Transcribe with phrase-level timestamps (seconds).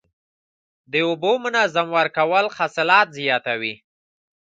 [0.91, 3.73] د اوبو منظم ورکول حاصلات زیاتوي.